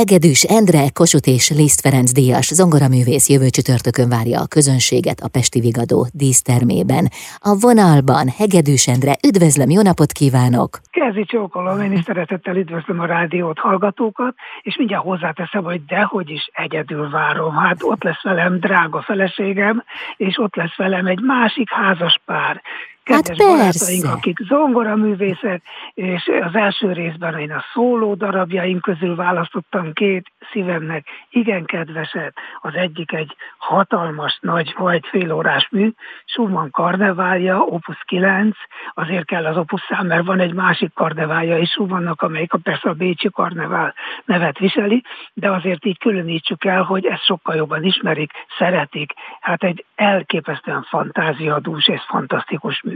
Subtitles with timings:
[0.00, 5.60] Hegedűs Endre, Kossuth és Liszt Ferenc díjas zongoraművész jövő csütörtökön várja a közönséget a Pesti
[5.60, 7.04] Vigadó dísztermében.
[7.50, 10.70] A vonalban Hegedűs Endre, üdvözlöm, jó napot kívánok!
[10.96, 16.44] Kezi csókolom, én is szeretettel üdvözlöm a rádiót, hallgatókat, és mindjárt hozzáteszem, hogy dehogy is
[16.52, 17.54] egyedül várom.
[17.56, 19.84] Hát ott lesz velem drága feleségem,
[20.16, 22.62] és ott lesz velem egy másik házas pár
[23.06, 25.62] kedves hát barátaink, akik zongoraművészek,
[25.94, 32.34] és az első részben én a szóló darabjaink közül választottam két szívemnek igen kedveset.
[32.60, 35.90] Az egyik egy hatalmas, nagy, vagy félórás mű,
[36.24, 38.56] Schumann karneválja, Opus 9,
[38.94, 42.88] azért kell az Opus szám, mert van egy másik karneválja is Schumannnak, amelyik a persze
[42.88, 45.02] a Bécsi karnevál nevet viseli,
[45.34, 49.12] de azért így különítsük el, hogy ezt sokkal jobban ismerik, szeretik.
[49.40, 52.95] Hát egy elképesztően fantáziadús és fantasztikus mű.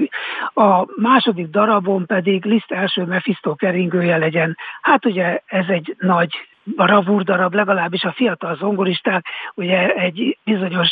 [0.54, 4.56] A második darabon pedig Liszt első Mephisto keringője legyen.
[4.80, 6.30] Hát ugye ez egy nagy
[6.64, 9.24] bravúr darab, legalábbis a fiatal zongoristák
[9.54, 10.90] ugye egy bizonyos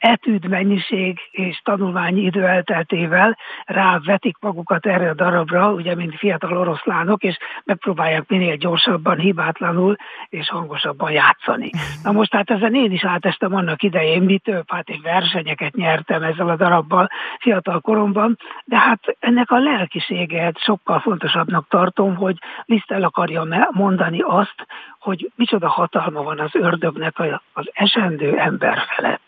[0.00, 7.22] etűd mennyiség és tanulmányi idő elteltével rávetik magukat erre a darabra, ugye, mint fiatal oroszlánok,
[7.22, 9.96] és megpróbálják minél gyorsabban, hibátlanul
[10.28, 11.70] és hangosabban játszani.
[12.02, 16.22] Na most hát ezen én is átestem annak idején, mi több, hát én versenyeket nyertem
[16.22, 22.90] ezzel a darabbal fiatal koromban, de hát ennek a lelkiséget sokkal fontosabbnak tartom, hogy Liszt
[22.90, 24.66] el akarja mondani azt,
[24.98, 27.18] hogy micsoda hatalma van az ördögnek
[27.52, 29.19] az esendő ember felett.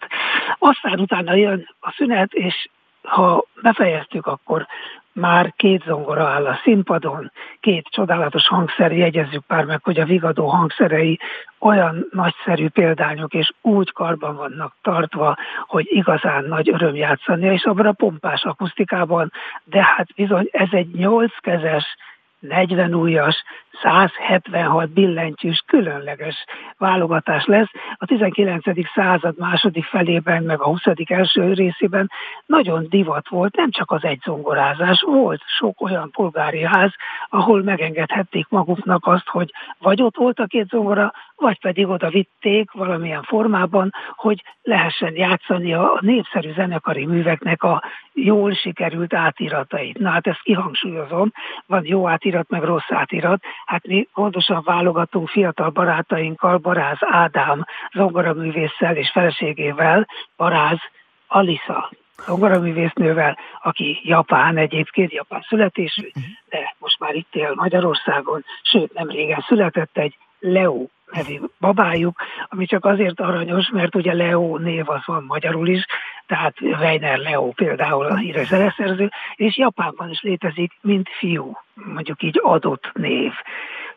[0.58, 2.68] Aztán utána jön a szünet, és
[3.02, 4.66] ha befejeztük, akkor
[5.12, 10.46] már két zongora áll a színpadon, két csodálatos hangszer, jegyezzük már meg, hogy a Vigadó
[10.46, 11.18] hangszerei
[11.58, 17.86] olyan nagyszerű példányok, és úgy karban vannak tartva, hogy igazán nagy öröm játszani, és abban
[17.86, 19.32] a pompás akusztikában,
[19.64, 21.96] de hát bizony ez egy nyolckezes
[22.42, 23.44] 40 újas,
[23.82, 26.44] 176 billentyűs különleges
[26.78, 27.70] válogatás lesz.
[27.94, 28.62] A 19.
[28.94, 30.82] század második felében, meg a 20.
[31.04, 32.10] első részében
[32.46, 36.90] nagyon divat volt, nem csak az egyzongorázás, volt sok olyan polgári ház,
[37.28, 42.70] ahol megengedhették maguknak azt, hogy vagy ott volt a két zongora, vagy pedig oda vitték
[42.70, 49.98] valamilyen formában, hogy lehessen játszani a népszerű zenekari műveknek a jól sikerült átiratait.
[49.98, 51.32] Na hát ezt kihangsúlyozom,
[51.66, 53.42] van jó átirat, meg rossz átirat.
[53.66, 60.06] Hát mi gondosan válogatunk fiatal barátainkkal, Baráz Ádám zongoraművésszel és feleségével,
[60.36, 60.78] Baráz
[61.26, 61.90] Alisa
[62.26, 66.08] zongoraművésznővel, aki japán egyébként, japán születésű,
[66.48, 72.16] de most már itt él Magyarországon, sőt nem régen született egy Leo nevű babájuk,
[72.48, 75.86] ami csak azért aranyos, mert ugye Leo név az van magyarul is,
[76.32, 82.40] tehát Weiner Leo például a híres zeneszerző, és Japánban is létezik, mint fiú, mondjuk így
[82.42, 83.32] adott név.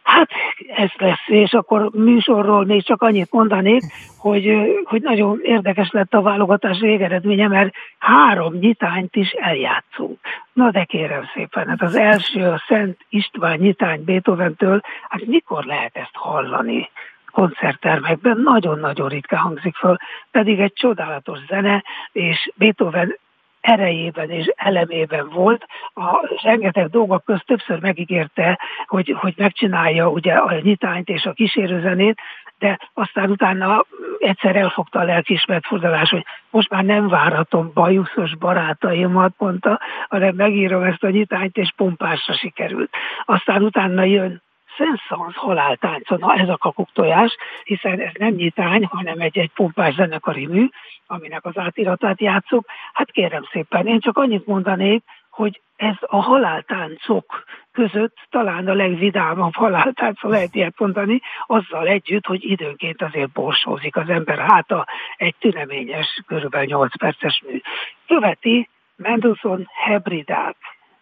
[0.04, 0.30] Hát
[0.76, 3.82] ez lesz, és akkor műsorról még csak annyit mondanék,
[4.18, 10.20] hogy, hogy nagyon érdekes lett a válogatás végeredménye, mert három nyitányt is eljátszunk.
[10.54, 15.96] Na de kérem szépen, hát az első a Szent István nyitány Beethoven-től, hát mikor lehet
[15.96, 16.90] ezt hallani?
[17.36, 19.96] Koncerttermekben nagyon-nagyon ritka hangzik föl,
[20.32, 23.18] pedig egy csodálatos zene, és Beethoven
[23.62, 25.66] erejében és elemében volt.
[25.94, 32.20] A rengeteg dolgok közt többször megígérte, hogy, hogy megcsinálja ugye a nyitányt és a kísérőzenét,
[32.60, 33.86] de aztán utána
[34.20, 40.84] egyszer elfogta a lelkismert fordulás, hogy most már nem várhatom bajuszos barátaimat, mondta, hanem megírom
[40.84, 42.90] ezt a nyitányt, és pompásra sikerült.
[43.26, 44.44] Aztán utána jön
[44.78, 50.48] Szenszans haláltánca, na ez a kakuktojás, hiszen ez nem nyitány, hanem egy, egy pompás zenekari
[50.48, 50.68] mű,
[51.08, 52.66] aminek az átiratát játszok.
[52.94, 59.56] Hát kérem szépen, én csak annyit mondanék, hogy ez a haláltáncok között talán a legvidámabb
[59.56, 64.88] haláltánc, ha lehet ilyet mondani, azzal együtt, hogy időnként azért borsózik az ember háta
[65.18, 67.62] egy tüneményes, körülbelül 8 perces mű.
[68.08, 70.56] Követi Mendelssohn Hebridák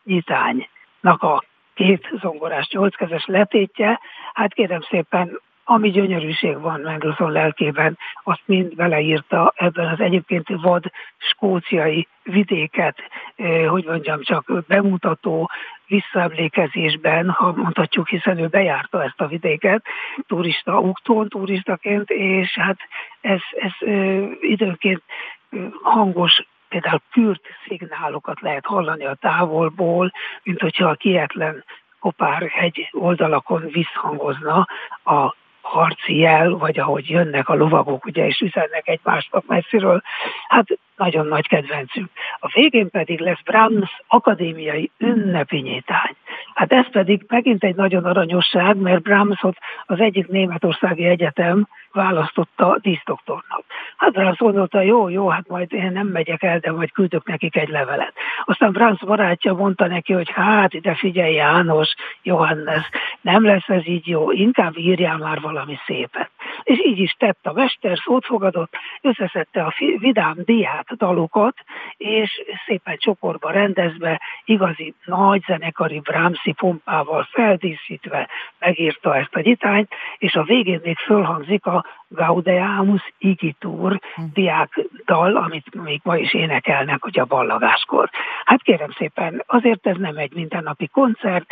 [0.03, 4.00] nyitánynak a két zongorás nyolckezes letétje,
[4.34, 10.84] hát kérem szépen, ami gyönyörűség van Mendelssohn lelkében, azt mind beleírta ebben az egyébként vad
[11.17, 12.97] skóciai vidéket,
[13.35, 15.49] eh, hogy mondjam, csak bemutató
[15.87, 19.85] visszaemlékezésben, ha mondhatjuk, hiszen ő bejárta ezt a vidéket,
[20.28, 22.78] turista úton, turistaként, és hát
[23.22, 25.02] ez, ez eh, időnként
[25.49, 26.41] eh, hangos
[26.73, 30.11] például kürt szignálokat lehet hallani a távolból,
[30.43, 31.64] mint hogyha a kietlen
[31.99, 34.67] Kopár hegy oldalakon visszhangozna
[35.03, 40.02] a harci jel, vagy ahogy jönnek a lovagok, ugye, és üzennek egymásnak messziről,
[40.47, 40.66] hát
[40.96, 42.09] nagyon nagy kedvencünk.
[42.40, 46.16] A végén pedig lesz Brahms akadémiai ünnepi nyitány.
[46.53, 53.64] Hát ez pedig megint egy nagyon aranyosság, mert Brahmsot az egyik németországi egyetem választotta díszdoktornak.
[53.97, 57.55] Hát Brahms gondolta, jó, jó, hát majd én nem megyek el, de majd küldök nekik
[57.55, 58.14] egy levelet.
[58.46, 62.90] Aztán Brahms barátja mondta neki, hogy hát ide figyelj János, Johannes,
[63.22, 66.29] nem lesz ez így jó, inkább írjál már valami szépet.
[66.63, 71.55] És így is tett a mester, szót fogadott, összeszedte a vidám diát dalokat,
[71.97, 78.29] és szépen csoportba rendezve, igazi nagy zenekari Brahmsi pompával feldíszítve
[78.59, 84.21] megírta ezt a nyitányt, és a végén még fölhangzik a Gaudeamus Igitur hm.
[84.33, 88.09] diák dal, amit még ma is énekelnek, hogy a ballagáskor.
[88.45, 91.45] Hát kérem szépen, azért ez nem egy mindennapi koncert,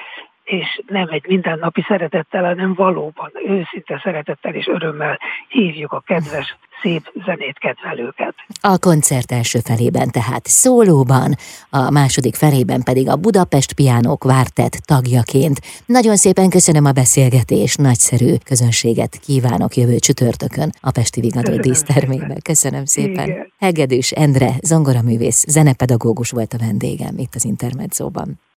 [0.52, 7.12] és nem egy mindennapi szeretettel, hanem valóban őszinte szeretettel és örömmel hívjuk a kedves, szép
[7.26, 8.36] zenét kedvelőket.
[8.62, 11.36] A koncert első felében tehát szólóban,
[11.70, 15.60] a második felében pedig a Budapest Piánok Vártett tagjaként.
[15.86, 22.38] Nagyon szépen köszönöm a beszélgetést, nagyszerű közönséget kívánok jövő csütörtökön a Pesti Vigadó dísztermében.
[22.44, 23.28] Köszönöm szépen.
[23.28, 23.54] Igen.
[23.58, 28.42] Hegedűs Endre, zongoraművész, zenepedagógus volt a vendégem itt az Intermedzóban.